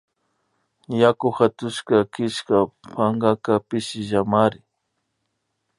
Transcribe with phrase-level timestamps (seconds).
[1.01, 2.57] Yaku hatushka killka
[2.93, 4.59] pankaka pishillamari